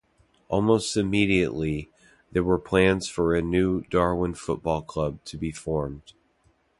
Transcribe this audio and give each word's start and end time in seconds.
Almost 0.49 0.97
immediately, 0.97 1.91
there 2.31 2.41
were 2.43 2.57
plans 2.57 3.07
for 3.07 3.35
a 3.35 3.41
new 3.43 3.81
Darwen 3.83 4.33
football 4.35 4.81
club 4.81 5.23
to 5.25 5.37
be 5.37 5.51
formed. 5.51 6.13